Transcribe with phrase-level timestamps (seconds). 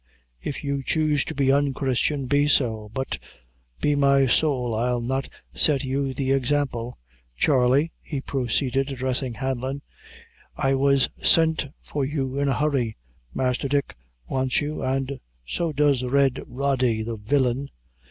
[0.41, 3.19] If you choose to be unchristian, be so; but,
[3.81, 6.97] be my sowl, I'll not set you the example.
[7.35, 9.83] Charley," he proceeded, addressing Hanlon,
[10.55, 12.97] "I was sent for you in a hurry.
[13.35, 13.93] Masther Dick
[14.27, 17.69] wants you, and so does Red Rody the villain!